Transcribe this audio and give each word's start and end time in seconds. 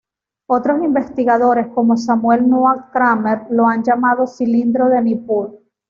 Otros 0.49 0.81
investigadores, 0.81 1.67
como 1.75 1.95
Samuel 1.95 2.49
Noah 2.49 2.89
Kramer, 2.91 3.41
lo 3.51 3.67
han 3.67 3.83
llamado 3.83 4.25
cilindro 4.25 4.89
de 4.89 4.99
Nippur. 5.03 5.59